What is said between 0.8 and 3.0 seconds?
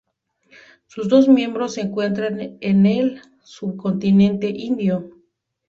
Sus dos miembros se encuentran en